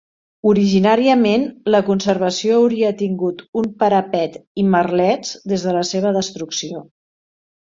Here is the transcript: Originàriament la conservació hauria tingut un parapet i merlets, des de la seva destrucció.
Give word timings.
Originàriament 0.51 1.43
la 1.75 1.81
conservació 1.89 2.55
hauria 2.61 2.89
tingut 3.01 3.43
un 3.61 3.69
parapet 3.85 4.41
i 4.63 4.67
merlets, 4.77 5.37
des 5.53 5.67
de 5.69 5.77
la 5.79 5.85
seva 5.93 6.15
destrucció. 6.19 6.83